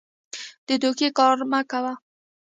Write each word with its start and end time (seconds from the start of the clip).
د 0.67 0.69
دوکې 0.81 1.09
کار 1.19 1.37
مه 1.51 1.61
کوه. 1.71 1.93